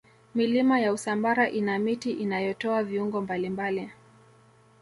[0.35, 3.91] milima ya usambara ina miti inayotoa viungo mbalimbali